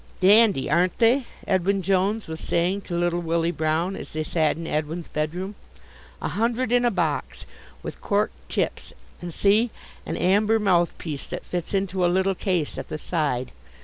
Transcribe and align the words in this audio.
"Dandy, 0.19 0.67
aren't 0.67 0.97
they?" 0.97 1.27
Edwin 1.45 1.83
Jones 1.83 2.27
was 2.27 2.39
saying 2.39 2.81
to 2.81 2.97
little 2.97 3.19
Willie 3.19 3.51
Brown, 3.51 3.95
as 3.95 4.13
they 4.13 4.23
sat 4.23 4.57
in 4.57 4.65
Edwin's 4.65 5.07
bedroom. 5.07 5.53
"A 6.23 6.29
hundred 6.29 6.71
in 6.71 6.83
a 6.83 6.89
box, 6.89 7.45
with 7.83 8.01
cork 8.01 8.31
tips, 8.49 8.93
and 9.21 9.31
see, 9.31 9.69
an 10.07 10.17
amber 10.17 10.57
mouthpiece 10.57 11.27
that 11.27 11.45
fits 11.45 11.75
into 11.75 12.03
a 12.03 12.07
little 12.09 12.33
case 12.33 12.79
at 12.79 12.87
the 12.87 12.97
side. 12.97 13.51